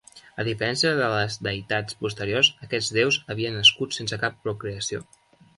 [0.43, 5.05] A diferència de les deïtats posteriors, aquests deus havien nascut sense cap procreació.